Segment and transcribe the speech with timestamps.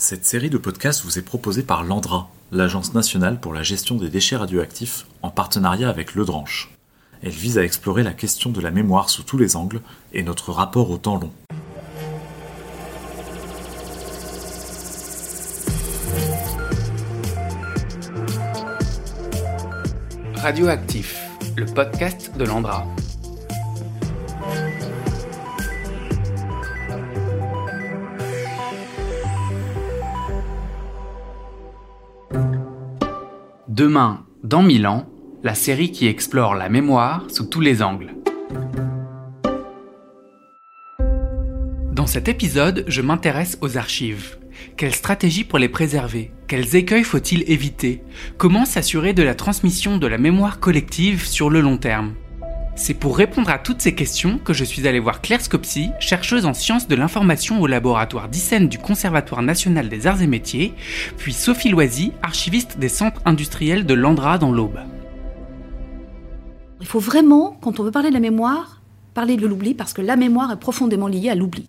[0.00, 4.08] Cette série de podcasts vous est proposée par l'ANDRA, l'Agence nationale pour la gestion des
[4.08, 6.70] déchets radioactifs, en partenariat avec Le Dranche.
[7.20, 9.80] Elle vise à explorer la question de la mémoire sous tous les angles
[10.12, 11.32] et notre rapport au temps long.
[20.36, 21.18] Radioactif,
[21.56, 22.86] le podcast de l'Andra.
[33.78, 35.08] Demain, dans mille ans,
[35.44, 38.12] la série qui explore la mémoire sous tous les angles.
[41.92, 44.36] Dans cet épisode, je m'intéresse aux archives.
[44.76, 46.32] Quelle stratégie pour les préserver?
[46.48, 48.02] Quels écueils faut-il éviter?
[48.36, 52.14] Comment s'assurer de la transmission de la mémoire collective sur le long terme?
[52.78, 56.46] C'est pour répondre à toutes ces questions que je suis allé voir Claire Scopsi, chercheuse
[56.46, 60.72] en sciences de l'information au laboratoire d'ICEN du Conservatoire national des arts et métiers,
[61.16, 64.78] puis Sophie Loisy, archiviste des centres industriels de l'Andra dans l'Aube.
[66.80, 68.80] Il faut vraiment, quand on veut parler de la mémoire,
[69.12, 71.68] parler de l'oubli parce que la mémoire est profondément liée à l'oubli.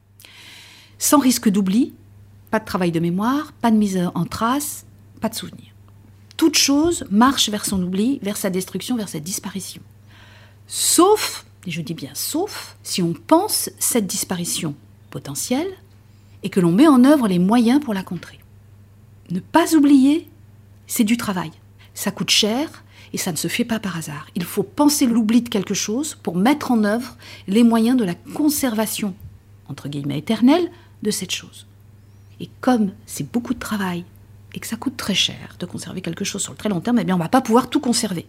[1.00, 1.96] Sans risque d'oubli,
[2.52, 4.86] pas de travail de mémoire, pas de mise en trace,
[5.22, 5.74] pas de souvenir.
[6.38, 9.82] Toute chose marche vers son oubli, vers sa destruction, vers sa disparition.
[10.72, 14.76] Sauf, et je dis bien sauf, si on pense cette disparition
[15.10, 15.72] potentielle
[16.44, 18.40] et que l'on met en œuvre les moyens pour la contrer.
[19.32, 20.30] Ne pas oublier,
[20.86, 21.50] c'est du travail.
[21.96, 24.28] Ça coûte cher et ça ne se fait pas par hasard.
[24.36, 28.14] Il faut penser l'oubli de quelque chose pour mettre en œuvre les moyens de la
[28.14, 29.16] conservation,
[29.70, 30.70] entre guillemets éternelle,
[31.02, 31.66] de cette chose.
[32.40, 34.06] Et comme c'est beaucoup de travail
[34.54, 37.00] et que ça coûte très cher de conserver quelque chose sur le très long terme,
[37.00, 38.28] eh bien on ne va pas pouvoir tout conserver.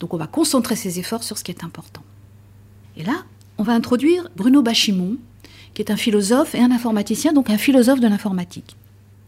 [0.00, 2.02] Donc on va concentrer ses efforts sur ce qui est important.
[2.96, 3.24] Et là,
[3.58, 5.16] on va introduire Bruno Bachimon,
[5.74, 8.76] qui est un philosophe et un informaticien, donc un philosophe de l'informatique.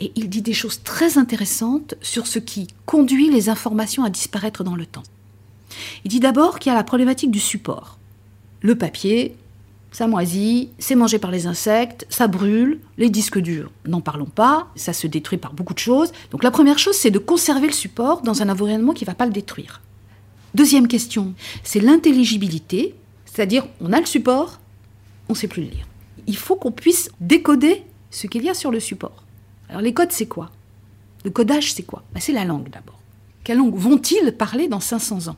[0.01, 4.65] Et il dit des choses très intéressantes sur ce qui conduit les informations à disparaître
[4.65, 5.03] dans le temps.
[6.05, 7.99] Il dit d'abord qu'il y a la problématique du support.
[8.61, 9.37] Le papier,
[9.91, 14.69] ça moisit, c'est mangé par les insectes, ça brûle, les disques durs, n'en parlons pas,
[14.77, 16.13] ça se détruit par beaucoup de choses.
[16.31, 19.15] Donc la première chose, c'est de conserver le support dans un environnement qui ne va
[19.15, 19.81] pas le détruire.
[20.55, 22.95] Deuxième question, c'est l'intelligibilité,
[23.25, 24.61] c'est-à-dire on a le support,
[25.29, 25.87] on ne sait plus le lire.
[26.27, 29.25] Il faut qu'on puisse décoder ce qu'il y a sur le support.
[29.69, 30.51] Alors les codes, c'est quoi?
[31.25, 32.03] Le codage, c'est quoi?
[32.13, 32.99] Ben, C'est la langue d'abord.
[33.45, 35.37] Quelle langue vont-ils parler dans 500 ans?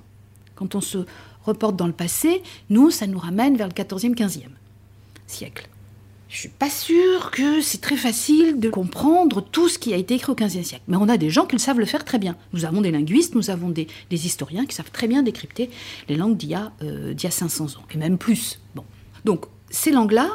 [0.55, 0.99] Quand on se
[1.45, 4.51] reporte dans le passé, nous, ça nous ramène vers le 14e, 15e
[5.27, 5.69] siècle.
[6.31, 10.15] Je suis pas sûre que c'est très facile de comprendre tout ce qui a été
[10.15, 10.85] écrit au 15e siècle.
[10.87, 12.37] Mais on a des gens qui le savent le faire très bien.
[12.53, 15.71] Nous avons des linguistes, nous avons des, historiens qui savent très bien décrypter
[16.09, 18.61] les langues d'il y, a, euh, 500 ans, et même plus.
[18.77, 18.85] Bon.
[19.25, 20.29] Donc, ces langues-là,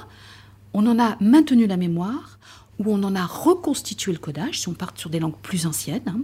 [0.73, 2.39] on en a maintenu la mémoire,
[2.77, 6.01] ou on en a reconstitué le codage, si on part sur des langues plus anciennes.
[6.07, 6.19] Hein.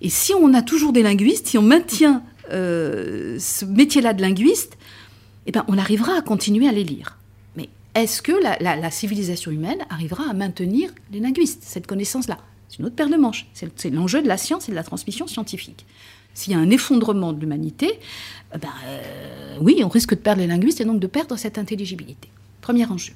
[0.00, 4.76] Et si on a toujours des linguistes, si on maintient euh, ce métier-là de linguiste,
[5.46, 7.18] eh ben, on arrivera à continuer à les lire.
[7.94, 12.38] Est-ce que la, civilisation humaine arrivera à maintenir les linguistes, cette connaissance-là?
[12.68, 13.46] C'est une autre paire de manches.
[13.52, 15.84] C'est l'enjeu de la science et de la transmission scientifique.
[16.32, 17.98] S'il y a un effondrement de l'humanité,
[18.54, 21.58] eh ben, euh, oui, on risque de perdre les linguistes et donc de perdre cette
[21.58, 22.30] intelligibilité.
[22.62, 23.12] Premier enjeu.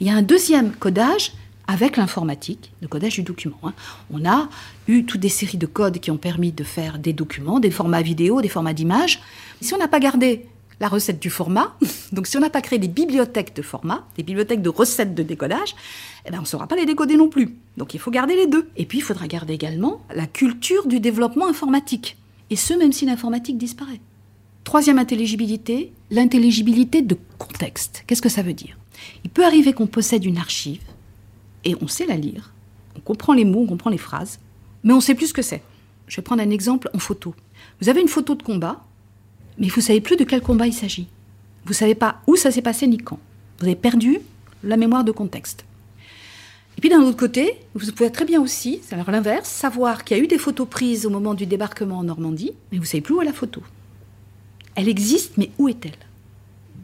[0.00, 1.32] Il y a un deuxième codage
[1.66, 3.58] avec l'informatique, le codage du document.
[3.62, 3.74] Hein.
[4.10, 4.48] On a
[4.88, 8.02] eu toutes des séries de codes qui ont permis de faire des documents, des formats
[8.02, 9.20] vidéo, des formats d'images.
[9.60, 10.46] Si on n'a pas gardé
[10.80, 11.76] la recette du format,
[12.12, 15.22] donc si on n'a pas créé des bibliothèques de format, des bibliothèques de recettes de
[15.22, 15.74] décodage,
[16.26, 17.56] eh ben on ne saura pas les décoder non plus.
[17.76, 18.68] Donc il faut garder les deux.
[18.76, 22.16] Et puis il faudra garder également la culture du développement informatique.
[22.50, 24.00] Et ce, même si l'informatique disparaît.
[24.64, 28.04] Troisième intelligibilité, l'intelligibilité de contexte.
[28.06, 28.76] Qu'est-ce que ça veut dire?
[29.24, 30.82] Il peut arriver qu'on possède une archive
[31.64, 32.52] et on sait la lire.
[32.96, 34.40] On comprend les mots, on comprend les phrases,
[34.82, 35.62] mais on sait plus ce que c'est.
[36.06, 37.34] Je vais prendre un exemple en photo.
[37.80, 38.85] Vous avez une photo de combat,
[39.58, 41.08] mais vous savez plus de quel combat il s'agit.
[41.64, 43.18] Vous savez pas où ça s'est passé ni quand.
[43.58, 44.20] Vous avez perdu
[44.62, 45.64] la mémoire de contexte.
[46.76, 50.16] Et puis d'un autre côté, vous pouvez très bien aussi, c'est alors l'inverse, savoir qu'il
[50.16, 53.00] y a eu des photos prises au moment du débarquement en Normandie, mais vous savez
[53.00, 53.62] plus où est la photo.
[54.74, 55.96] Elle existe, mais où est-elle?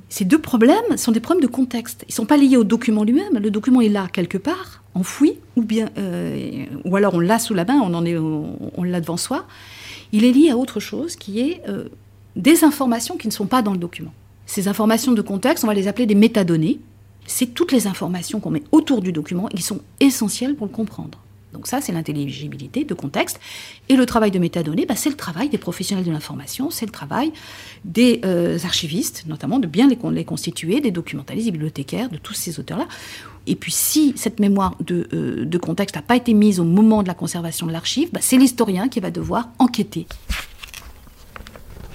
[0.09, 2.05] Ces deux problèmes sont des problèmes de contexte.
[2.07, 3.39] Ils ne sont pas liés au document lui-même.
[3.39, 7.55] Le document est là quelque part, enfoui, ou bien, euh, ou alors on l'a sous
[7.55, 9.47] la main, on en l'a devant soi.
[10.13, 11.85] Il est lié à autre chose, qui est euh,
[12.37, 14.13] des informations qui ne sont pas dans le document.
[14.47, 16.81] Ces informations de contexte, on va les appeler des métadonnées.
[17.27, 20.73] C'est toutes les informations qu'on met autour du document et qui sont essentielles pour le
[20.73, 21.19] comprendre.
[21.53, 23.39] Donc ça, c'est l'intelligibilité de contexte.
[23.89, 26.93] Et le travail de métadonnées, bah, c'est le travail des professionnels de l'information, c'est le
[26.93, 27.33] travail
[27.85, 32.59] des euh, archivistes, notamment de bien les, constituer, des documentalistes, des bibliothécaires, de tous ces
[32.59, 32.89] auteurs-là.
[33.47, 37.09] Et puis si cette mémoire de, euh, contexte n'a pas été mise au moment de
[37.09, 40.07] la conservation de l'archive, bah, c'est l'historien qui va devoir enquêter.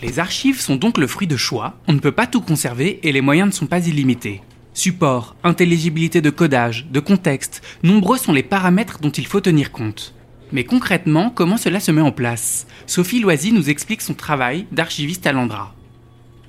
[0.03, 3.11] Les archives sont donc le fruit de choix, on ne peut pas tout conserver et
[3.11, 4.41] les moyens ne sont pas illimités.
[4.75, 10.13] Support, intelligibilité de codage, de contexte, nombreux sont les paramètres dont il faut tenir compte.
[10.51, 12.67] Mais concrètement, comment cela se met en place?
[12.85, 15.73] Sophie Loisy nous explique son travail d'archiviste à l'Andra.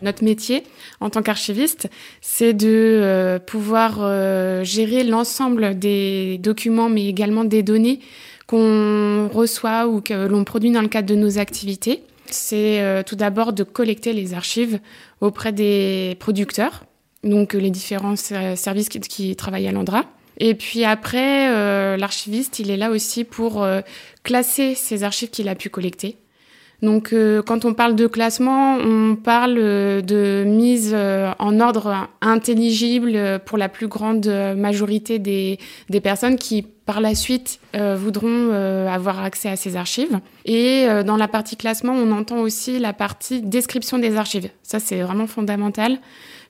[0.03, 0.63] Notre métier
[1.01, 1.89] en tant qu'archiviste,
[2.21, 8.01] c'est de euh, pouvoir euh, gérer l'ensemble des documents, mais également des données
[8.47, 12.03] qu'on reçoit ou que l'on produit dans le cadre de nos activités.
[12.31, 14.81] C'est euh, tout d'abord de collecter les archives
[15.21, 16.85] auprès des producteurs
[17.25, 20.05] donc les différents services qui, travaillent à l'Andra.
[20.39, 23.81] Et puis après, euh, l'archiviste, il est là aussi pour euh,
[24.23, 26.17] classer ces archives qu'il a pu collecter.
[26.81, 33.59] Donc euh, quand on parle de classement, on parle de mise en ordre intelligible pour
[33.59, 35.59] la plus grande majorité des
[36.01, 38.51] personnes qui par la suite voudront
[38.89, 40.21] avoir accès à ces archives.
[40.47, 44.49] Et dans la partie classement, on entend aussi la partie description des archives.
[44.63, 45.99] Ça, c'est vraiment fondamental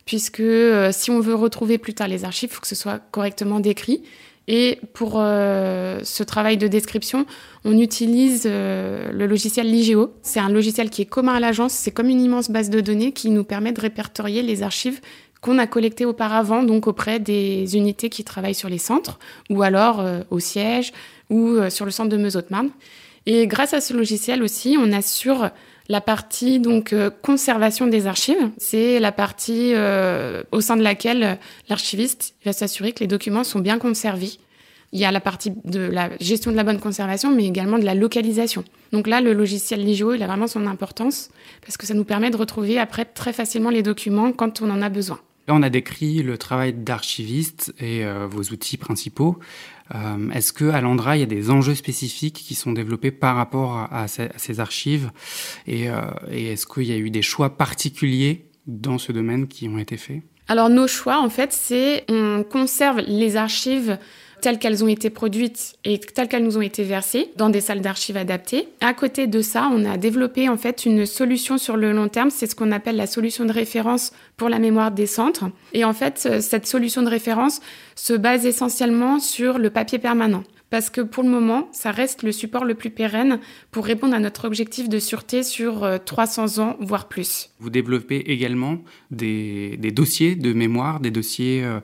[0.08, 2.98] puisque euh, si on veut retrouver plus tard les archives, il faut que ce soit
[3.10, 4.02] correctement décrit.
[4.50, 7.26] Et pour euh, ce travail de description,
[7.66, 10.14] on utilise euh, le logiciel Ligeo.
[10.22, 11.74] C'est un logiciel qui est commun à l'agence.
[11.74, 15.02] C'est comme une immense base de données qui nous permet de répertorier les archives
[15.40, 19.18] qu'on a collectées auparavant, donc auprès des unités qui travaillent sur les centres,
[19.50, 20.92] ou alors au siège,
[21.30, 22.70] ou sur le centre de Meuse-Haute-Marne.
[23.26, 25.50] Et grâce à ce logiciel aussi, on assure
[25.88, 31.38] la partie donc euh, conservation des archives, c'est la partie euh, au sein de laquelle
[31.68, 34.32] l'archiviste va s'assurer que les documents sont bien conservés.
[34.92, 37.84] Il y a la partie de la gestion de la bonne conservation, mais également de
[37.84, 38.64] la localisation.
[38.92, 41.28] Donc là, le logiciel Ligio, il a vraiment son importance
[41.60, 44.80] parce que ça nous permet de retrouver après très facilement les documents quand on en
[44.80, 45.20] a besoin.
[45.48, 49.38] Là, on a décrit le travail d'archiviste et euh, vos outils principaux.
[49.94, 53.34] Euh, est-ce que à l'Andra, il y a des enjeux spécifiques qui sont développés par
[53.34, 55.10] rapport à, ces, archives?
[55.66, 59.78] Euh, et est-ce qu'il y a eu des choix particuliers dans ce domaine qui ont
[59.78, 60.20] été faits?
[60.48, 63.98] Alors nos choix, en fait, c'est on conserve les archives
[64.40, 67.80] telles qu'elles ont été produites et telles qu'elles nous ont été versées dans des salles
[67.80, 68.68] d'archives adaptées.
[68.80, 72.30] À côté de ça, on a développé en fait une solution sur le long terme,
[72.30, 75.44] c'est ce qu'on appelle la solution de référence pour la mémoire des centres.
[75.72, 77.60] Et en fait, cette solution de référence
[77.94, 82.32] se base essentiellement sur le papier permanent parce que pour le moment, ça reste le
[82.32, 86.76] support le plus pérenne pour répondre à notre objectif de sûreté sur 300 euh, ans,
[86.80, 87.50] voire plus.
[87.58, 88.78] Vous développez également
[89.10, 91.80] des, dossiers de mémoire, des dossiers euh,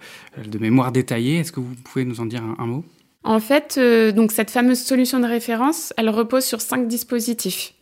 [0.46, 1.38] de mémoire détaillés.
[1.38, 2.84] Est-ce que vous pouvez nous en dire un, mot?
[3.22, 7.74] En fait, euh, donc cette fameuse solution de référence, elle repose sur cinq dispositifs.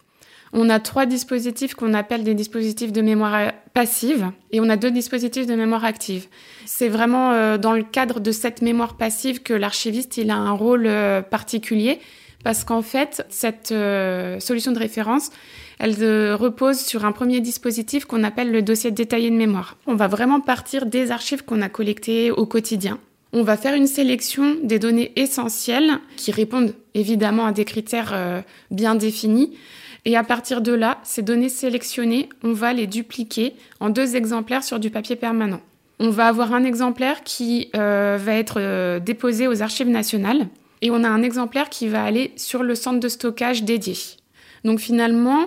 [0.54, 4.90] On a trois dispositifs qu'on appelle des dispositifs de mémoire passive et on a deux
[4.90, 6.26] dispositifs de mémoire active.
[6.66, 10.52] C'est vraiment euh, dans le cadre de cette mémoire passive que l'archiviste il a un
[10.52, 12.00] rôle euh, particulier
[12.44, 15.31] parce qu'en fait cette euh, solution de référence
[15.78, 15.94] elle
[16.34, 19.78] repose sur un premier dispositif qu'on appelle le dossier détaillé de mémoire.
[19.87, 22.99] On va vraiment partir des archives qu'on a collectées au quotidien.
[23.32, 28.94] On va faire une sélection des données essentielles qui répondent évidemment à des critères bien
[28.94, 29.56] définis
[30.04, 34.64] et à partir de là, ces données sélectionnées, on va les dupliquer en deux exemplaires
[34.64, 35.60] sur du papier permanent.
[36.00, 40.49] On va avoir un exemplaire qui euh, va être euh, déposé aux archives nationales
[40.81, 43.96] et on a un exemplaire qui va aller sur le centre de stockage dédié.
[44.64, 45.47] Donc finalement,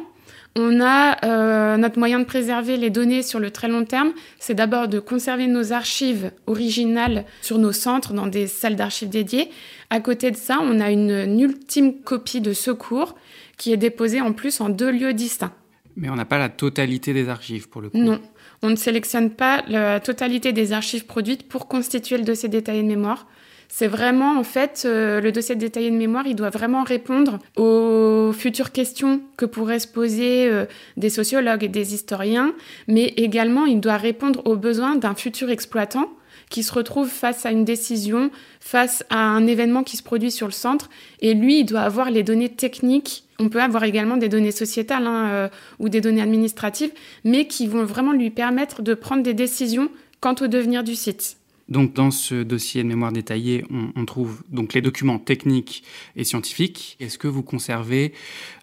[0.55, 4.53] on a euh, notre moyen de préserver les données sur le très long terme, c'est
[4.53, 9.49] d'abord de conserver nos archives originales sur nos centres dans des salles d'archives dédiées.
[9.89, 13.15] À côté de ça, on a une, une ultime copie de secours
[13.57, 15.53] qui est déposé en plus en deux lieux distincts.
[15.95, 17.97] Mais on n'a pas la totalité des archives pour le coup.
[17.97, 18.19] Non,
[18.61, 22.87] on ne sélectionne pas la totalité des archives produites pour constituer le dossier détaillé de
[22.87, 23.27] mémoire.
[23.67, 28.31] C'est vraiment, en fait, euh, le dossier détaillé de mémoire, il doit vraiment répondre aux
[28.31, 30.65] futures questions que pourraient se poser euh,
[30.97, 32.53] des sociologues et des historiens,
[32.87, 36.09] mais également, il doit répondre aux besoins d'un futur exploitant
[36.49, 40.47] qui se retrouve face à une décision, face à un événement qui se produit sur
[40.47, 43.24] le centre, et lui, il doit avoir les données techniques.
[43.39, 45.49] On peut avoir également des données sociétales hein, euh,
[45.79, 46.91] ou des données administratives,
[47.23, 49.89] mais qui vont vraiment lui permettre de prendre des décisions
[50.21, 51.37] quant au devenir du site.
[51.67, 55.83] Donc dans ce dossier de mémoire détaillé, on, trouve donc les documents techniques
[56.15, 56.95] et scientifiques.
[56.99, 58.13] Est-ce que vous conservez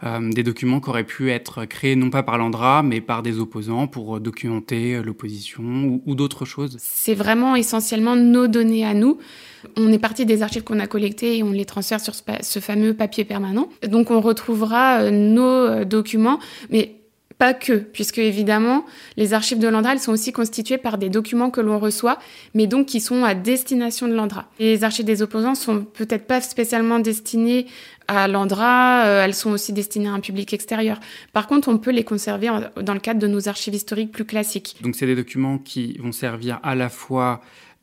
[0.04, 3.40] euh, des documents qui auraient pu être créés non pas par l'Andra, mais par des
[3.40, 6.76] opposants pour documenter l'opposition ou, d'autres choses?
[6.78, 9.18] C'est vraiment essentiellement nos données à nous.
[9.76, 12.94] On est parti des archives qu'on a collectées et on les transfère sur ce fameux
[12.94, 13.68] papier permanent.
[13.87, 16.38] Donc on retrouvera euh, nos euh, documents,
[16.71, 17.01] mais
[17.42, 21.50] pas que, puisque évidemment, les archives de l'Andra, elles sont aussi constituées par des documents
[21.50, 22.20] que l'on reçoit,
[22.54, 24.49] mais donc qui sont à destination de l'Andra.
[24.61, 27.66] Les archives des opposants sont peut-être pas spécialement destinées
[28.06, 31.00] à l'Andra, euh, elles sont aussi destinées à un public extérieur.
[31.32, 32.49] Par contre, on peut les conserver
[32.80, 34.76] dans le cadre de nos archives historiques plus classiques.
[34.80, 37.40] Donc c'est des documents qui vont servir à la fois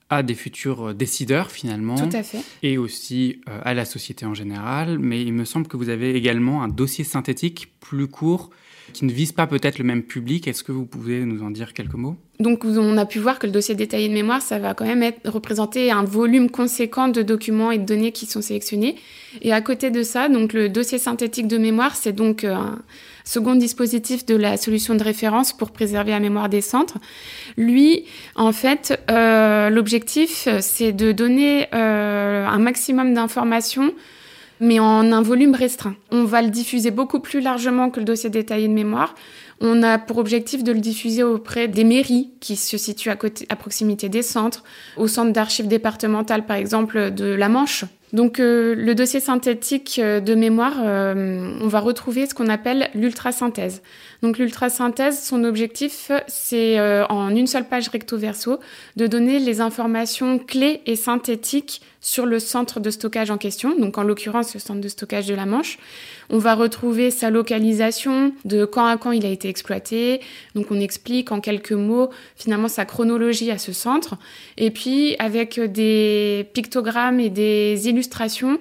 [0.09, 1.97] à des futurs décideurs finalement.
[1.97, 2.39] Tout à fait.
[2.63, 4.99] Et aussi euh, à la société en général.
[4.99, 8.51] Mais il me semble que vous avez également un dossier synthétique plus court
[8.93, 10.47] qui ne vise pas peut-être le même public.
[10.47, 12.15] Est-ce que vous pouvez nous en dire quelques mots?
[12.39, 15.03] Donc, on a pu voir que le dossier détaillé de mémoire, ça va quand même
[15.03, 18.95] être, représenter un volume conséquent de documents et de données qui sont sélectionnés.
[19.41, 22.79] Et à côté de ça, donc le dossier synthétique de mémoire, c'est donc euh, un
[23.25, 26.97] second dispositif de la solution de référence pour préserver la mémoire des centres.
[27.57, 28.05] Lui,
[28.35, 33.93] en fait, euh, l'objectif, c'est de donner euh, un maximum d'informations
[34.59, 35.95] mais en un volume restreint.
[36.11, 39.15] On va le diffuser beaucoup plus largement que le dossier détaillé de mémoire.
[39.61, 43.45] On a pour objectif de le diffuser auprès des mairies qui se situent à, côté,
[43.49, 44.63] à proximité des centres,
[44.97, 47.85] au centre d'archives départementales par exemple de la Manche.
[48.13, 52.89] Donc euh, le dossier synthétique euh, de mémoire, euh, on va retrouver ce qu'on appelle
[52.95, 53.83] l'ultrasynthèse.
[54.23, 58.59] Donc l'ultrasynthèse, son objectif, c'est en une seule page recto verso
[58.97, 63.97] de donner les informations clés et synthétiques sur le centre de stockage en question, donc
[63.97, 65.77] en l'occurrence le centre de stockage de la Manche.
[66.29, 70.21] On va retrouver sa localisation, de quand à quand il a été exploité.
[70.55, 74.15] Donc on explique en quelques mots finalement sa chronologie à ce centre.
[74.57, 78.59] Et puis avec des pictogrammes et des illustrations,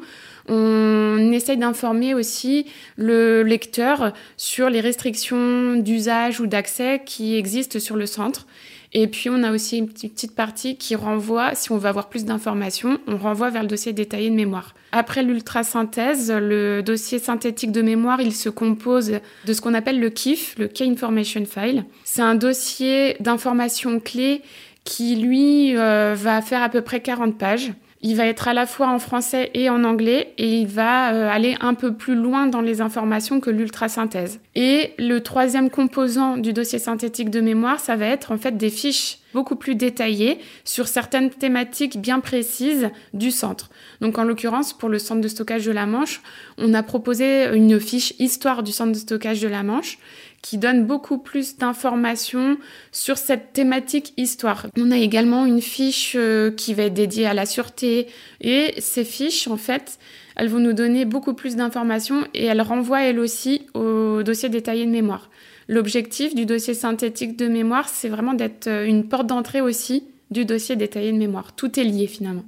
[0.49, 7.97] on essaye d'informer aussi le lecteur sur les restrictions d'usage ou d'accès qui existent sur
[7.97, 8.47] le centre.
[8.95, 12.25] Et puis, on a aussi une petite partie qui renvoie, si on veut avoir plus
[12.25, 14.75] d'informations, on renvoie vers le dossier détaillé de mémoire.
[14.93, 19.13] Après l'ultrasynthèse, le dossier synthétique de mémoire, il se compose
[19.45, 21.85] de ce qu'on appelle le KIF, le Key Information File.
[22.05, 24.41] C'est un dossier d'informations clés
[24.85, 27.73] qui, lui, euh, va faire à peu près 40 pages.
[28.01, 31.29] Il va être à la fois en français et en anglais et il va euh,
[31.29, 34.41] aller un peu plus loin dans les informations que l'ultrasynthèse.
[34.55, 38.71] Et le troisième composant du dossier synthétique de mémoire, ça va être en fait des
[38.71, 43.69] fiches beaucoup plus détaillées sur certaines thématiques bien précises du centre.
[44.01, 46.23] Donc en l'occurrence, pour le centre de stockage de la Manche,
[46.57, 49.99] on a proposé une fiche histoire du centre de stockage de la Manche
[50.43, 52.57] qui donne beaucoup plus d'informations
[52.93, 54.67] sur cette thématique histoire.
[54.79, 58.07] On a également une fiche euh, qui va être dédiée à la sûreté
[58.41, 59.99] et ces fiches, en fait,
[60.37, 64.87] elles vont nous donner beaucoup plus d'informations et elles renvoient elles aussi au dossier détaillé
[64.87, 65.31] de mémoire.
[65.69, 70.45] L'objectif du dossier synthétique de mémoire, c'est vraiment d'être euh, une porte d'entrée aussi du
[70.45, 71.55] dossier détaillé de mémoire.
[71.55, 72.45] Tout est lié finalement.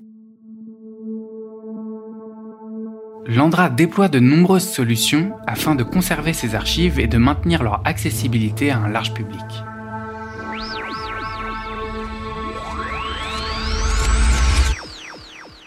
[3.32, 8.72] L'Andra déploie de nombreuses solutions afin de conserver ses archives et de maintenir leur accessibilité
[8.72, 9.44] à un large public.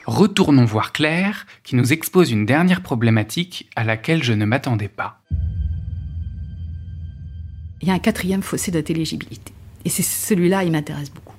[0.05, 5.22] Retournons voir Claire, qui nous expose une dernière problématique à laquelle je ne m'attendais pas.
[7.82, 9.53] Il y a un quatrième fossé d'intelligibilité.
[9.86, 11.38] Et c'est celui-là, il m'intéresse beaucoup.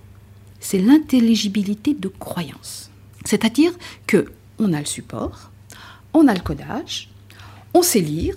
[0.59, 2.91] C'est l'intelligibilité de croyance.
[3.27, 3.73] C'est-à-dire
[4.07, 5.51] que on a le support,
[6.15, 7.11] on a le codage,
[7.75, 8.37] on sait lire,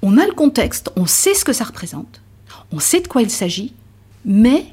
[0.00, 2.20] on a le contexte, on sait ce que ça représente,
[2.72, 3.74] on sait de quoi il s'agit,
[4.24, 4.66] mais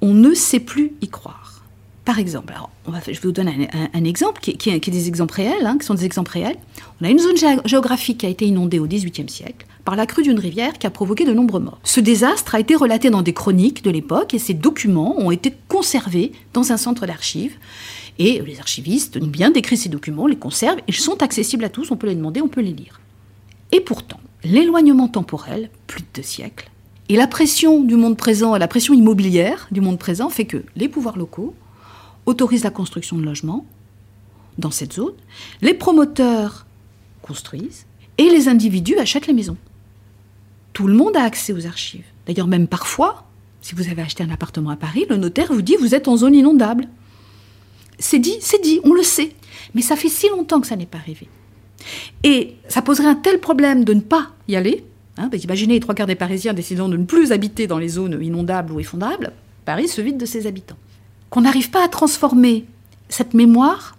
[0.00, 1.39] on ne sait plus y croire.
[2.10, 2.52] Par exemple,
[3.06, 6.32] je vous donner un, exemple qui, est des exemples réels, hein, qui sont des exemples
[6.32, 6.56] réels.
[7.00, 10.24] On a une zone géographique qui a été inondée au XVIIIe siècle par la crue
[10.24, 11.78] d'une rivière qui a provoqué de nombreux morts.
[11.84, 15.54] Ce désastre a été relaté dans des chroniques de l'époque et ces documents ont été
[15.68, 17.56] conservés dans un centre d'archives
[18.18, 21.68] et les archivistes ont bien décrit ces documents, les conservent, et ils sont accessibles à
[21.68, 23.00] tous, on peut les demander, on peut les lire.
[23.70, 26.70] Et pourtant, l'éloignement temporel, plus de deux siècles,
[27.08, 30.88] et la pression du monde présent, la pression immobilière du monde présent fait que les
[30.88, 31.54] pouvoirs locaux
[32.30, 33.66] autorisent la construction de logements
[34.58, 35.14] dans cette zone,
[35.60, 36.66] les promoteurs
[37.22, 37.86] construisent,
[38.18, 39.56] et les individus achètent les maisons.
[40.74, 42.04] Tout le monde a accès aux archives.
[42.26, 43.26] D'ailleurs, même parfois,
[43.62, 46.18] si vous avez acheté un appartement à Paris, le notaire vous dit vous êtes en
[46.18, 46.86] zone inondable.
[47.98, 49.32] C'est dit, c'est dit, on le sait.
[49.74, 51.28] Mais ça fait si longtemps que ça n'est pas arrivé.
[52.22, 54.84] Et ça poserait un tel problème de ne pas y aller.
[55.16, 58.22] Hein, imaginez les trois quarts des Parisiens décidant de ne plus habiter dans les zones
[58.22, 59.32] inondables ou effondables,
[59.64, 60.78] Paris se vide de ses habitants.
[61.30, 62.66] Qu'on n'arrive pas à transformer
[63.08, 63.96] cette mémoire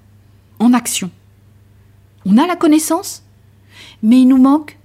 [0.59, 1.09] en action.
[2.25, 3.23] On a la connaissance,
[4.03, 4.77] mais il nous manque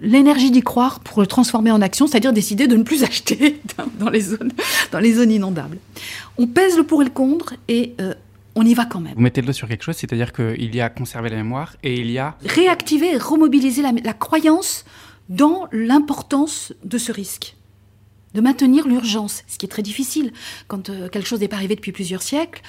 [0.00, 3.60] l'énergie d'y croire pour le transformer en action, c'est-à-dire décider de ne plus acheter
[3.98, 4.52] dans les zones,
[4.92, 5.78] dans les zones inondables.
[6.36, 8.14] On pèse le pour et le contre et euh,
[8.54, 9.14] on y va quand même.
[9.14, 11.98] Vous mettez le doigt sur quelque chose, c'est-à-dire qu'il y a conserver la mémoire et
[11.98, 12.36] il y a...
[12.44, 14.84] Réactiver et remobiliser la, la croyance
[15.28, 17.56] dans l'importance de ce risque
[18.34, 20.32] de maintenir l'urgence, ce qui est très difficile
[20.68, 22.62] quand euh, quelque chose n'est pas arrivé depuis plusieurs siècles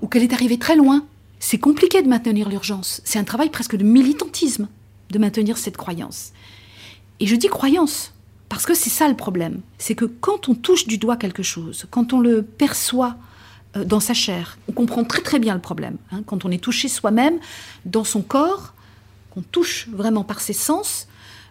[0.00, 1.04] ou qu'elle est arrivée très loin.
[1.40, 3.00] C'est compliqué de maintenir l'urgence.
[3.04, 4.68] C'est un travail presque de militantisme
[5.10, 6.32] de maintenir cette croyance.
[7.20, 8.12] Et je dis croyance,
[8.48, 9.60] parce que c'est ça le problème.
[9.78, 13.16] C'est que quand on touche du doigt quelque chose, quand on le perçoit
[13.76, 15.96] euh, dans sa chair, on comprend très très bien le problème.
[16.12, 16.22] Hein.
[16.26, 17.38] quand on est touché soi-même,
[17.84, 18.74] dans son corps,
[19.30, 21.08] qu'on touche vraiment par ses sens,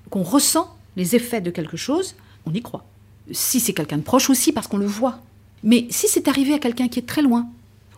[0.10, 2.86] qu'on ressent les effets de quelque chose, on y croit.
[3.32, 5.20] Si c'est quelqu'un de proche aussi, parce qu'on le voit.
[5.64, 7.48] Mais si c'est arrivé à quelqu'un qui est très loin,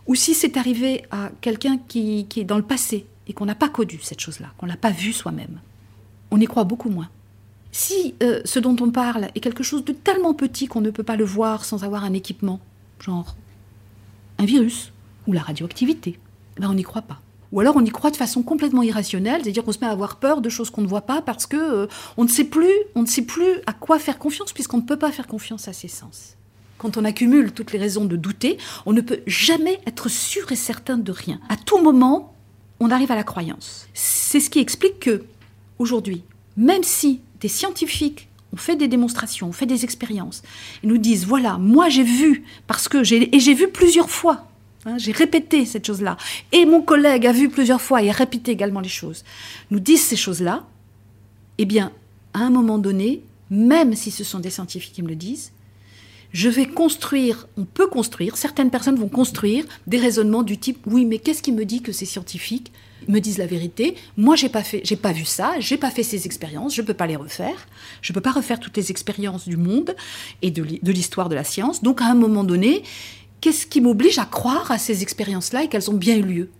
[0.06, 3.68] ou si c'est arrivé à quelqu'un qui, est dans le passé et qu'on n'a pas
[3.68, 5.60] connu cette chose-là, qu'on l'a pas vu soi-même,
[6.30, 7.08] on y croit beaucoup moins.
[7.72, 11.04] Si euh, ce dont on parle est quelque chose de tellement petit qu'on ne peut
[11.04, 12.58] pas le voir sans avoir un équipement,
[12.98, 13.36] genre
[14.38, 14.92] un virus
[15.26, 16.18] ou la radioactivité,
[16.58, 17.20] ben on n'y croit pas.
[17.52, 20.16] Ou alors on y croit de façon complètement irrationnelle, c'est-à-dire qu'on se met à avoir
[20.16, 23.02] peur de choses qu'on ne voit pas parce que euh, on ne sait plus, on
[23.02, 25.88] ne sait plus à quoi faire confiance puisqu'on ne peut pas faire confiance à ses
[25.88, 26.36] sens.
[26.78, 30.56] Quand on accumule toutes les raisons de douter, on ne peut jamais être sûr et
[30.56, 31.40] certain de rien.
[31.48, 32.34] À tout moment,
[32.78, 33.86] on arrive à la croyance.
[33.92, 35.24] C'est ce qui explique que
[35.78, 36.24] aujourd'hui,
[36.56, 40.42] même si des scientifiques ont fait des démonstrations, ont fait des expériences,
[40.82, 44.46] et nous disent voilà, moi j'ai vu, parce que j'ai, et j'ai vu plusieurs fois,
[44.84, 46.16] hein, j'ai répété cette chose-là,
[46.52, 49.24] et mon collègue a vu plusieurs fois et a répété également les choses,
[49.70, 50.64] nous disent ces choses-là,
[51.58, 51.92] eh bien,
[52.34, 55.52] à un moment donné, même si ce sont des scientifiques qui me le disent,
[56.32, 61.04] je vais construire, on peut construire, certaines personnes vont construire des raisonnements du type oui,
[61.04, 62.72] mais qu'est-ce qui me dit que c'est scientifique
[63.08, 63.96] me disent la vérité?
[64.16, 66.94] Moi, j'ai pas fait, j'ai pas vu ça, j'ai pas fait ces expériences, je peux
[66.94, 67.66] pas les refaire.
[68.02, 69.96] Je peux pas refaire toutes les expériences du monde
[70.42, 71.82] et de l'histoire de la science.
[71.82, 72.82] Donc, à un moment donné,
[73.40, 76.50] qu'est-ce qui m'oblige à croire à ces expériences-là et qu'elles ont bien eu lieu?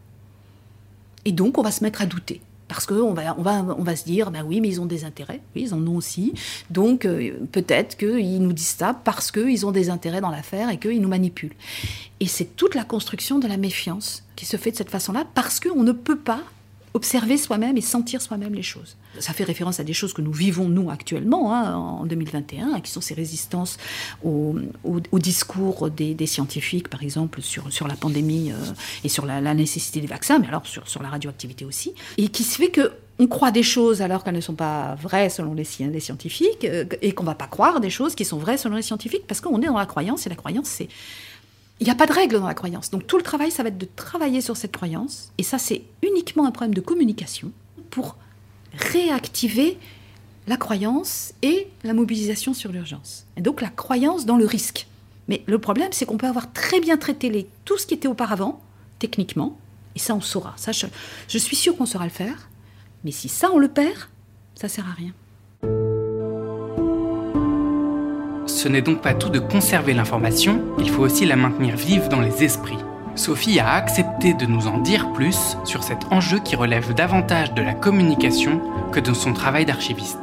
[1.25, 3.97] Et donc, on va se mettre à douter parce qu'on va, on va, on va
[3.97, 6.35] se dire, ben oui, mais ils ont des intérêts, oui, ils en ont aussi.
[6.71, 10.79] Donc euh, peut-être qu'ils nous disent ça parce qu'ils ont des intérêts dans l'affaire et
[10.79, 11.57] qu'ils nous manipulent.
[12.21, 15.59] Et c'est toute la construction de la méfiance qui se fait de cette façon-là parce
[15.59, 16.45] qu'on ne peut pas
[16.95, 18.97] observer soi-même et sentir soi-même les choses.
[19.19, 22.91] Ça fait référence à des choses que nous vivons, nous, actuellement, hein, en 2021, qui
[22.91, 23.79] sont ces résistances
[24.25, 24.57] au,
[25.19, 28.57] discours des, scientifiques, par exemple, sur, la pandémie euh,
[29.05, 32.45] et sur la, nécessité des vaccins, mais alors sur, sur la radioactivité aussi, et qui
[32.45, 35.67] se fait que on croit des choses alors qu'elles ne sont pas vraies selon les,
[35.79, 38.77] les scientifiques, euh, et qu'on ne va pas croire des choses qui sont vraies selon
[38.77, 40.89] les scientifiques, parce qu'on est dans la croyance, et la croyance, c'est
[41.81, 42.91] il n'y a pas de règle dans la croyance.
[42.91, 45.33] Donc tout le travail, ça va être de travailler sur cette croyance.
[45.39, 47.53] Et ça, c'est uniquement un problème de communication
[47.91, 48.17] pour
[48.75, 49.79] réactiver
[50.47, 53.25] la croyance et la mobilisation sur l'urgence.
[53.37, 54.87] Et donc la croyance dans le risque.
[55.29, 58.61] Mais le problème, c'est qu'on peut avoir très bien traité tout ce qui était auparavant,
[58.99, 59.57] techniquement,
[59.95, 60.55] et ça, on saura.
[60.57, 60.87] Ça, je,
[61.29, 62.49] je suis sûre qu'on saura le faire.
[63.05, 63.99] Mais si ça, on le perd,
[64.55, 65.13] ça sert à rien.
[68.63, 72.21] Ce n'est donc pas tout de conserver l'information, il faut aussi la maintenir vive dans
[72.21, 72.77] les esprits.
[73.15, 77.63] Sophie a accepté de nous en dire plus sur cet enjeu qui relève davantage de
[77.63, 78.61] la communication
[78.93, 80.19] que de son travail d'archiviste.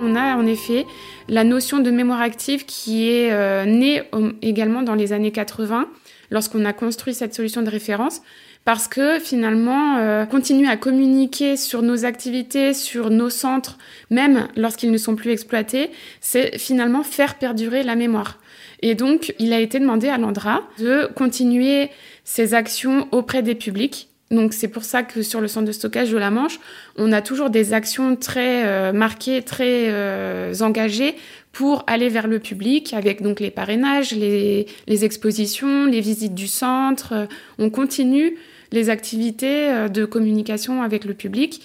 [0.00, 0.86] On a en effet
[1.28, 4.02] la notion de mémoire active qui est euh, née
[4.42, 5.86] également dans les années 80
[6.32, 8.20] lorsqu'on a construit cette solution de référence
[8.64, 13.76] parce que finalement, euh, continuer à communiquer sur nos activités, sur nos centres,
[14.10, 18.38] même lorsqu'ils ne sont plus exploités, c'est finalement faire perdurer la mémoire.
[18.80, 21.90] Et donc, il a été demandé à l'Andra de continuer
[22.24, 24.08] ses actions auprès des publics.
[24.30, 26.58] Donc, c'est pour ça que sur le centre de stockage de la Manche,
[26.96, 31.14] on a toujours des actions très euh, marquées, très euh, engagées
[31.52, 36.48] pour aller vers le public avec donc les parrainages, les, les expositions, les visites du
[36.48, 37.28] centre.
[37.58, 38.36] On continue
[38.74, 41.62] les activités euh, de communication avec le public.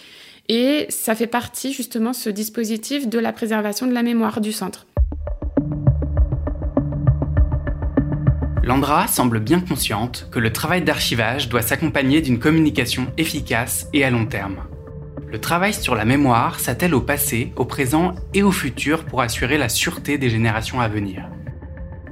[0.48, 4.88] Et ça fait partie justement ce dispositif de la préservation de la mémoire du centre.
[8.64, 14.12] Landra semble bien consciente que le travail d'archivage doit s'accompagner d'une communication efficace et à
[14.12, 14.58] long terme.
[15.32, 19.58] Le travail sur la mémoire s'attelle au passé, au présent et au futur pour assurer
[19.58, 21.28] la sûreté des générations à venir.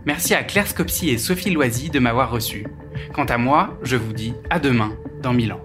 [0.06, 2.66] Merci à Claire Scopsi et Sophie Loisy de m'avoir reçu.
[3.14, 5.64] Quant à moi, je vous dis à demain dans 1000 ans.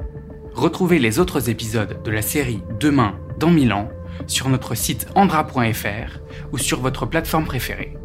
[0.54, 3.88] Retrouvez les autres épisodes de la série Demain dans 1000 ans
[4.26, 6.20] sur notre site andra.fr
[6.52, 7.96] ou sur votre plateforme préférée.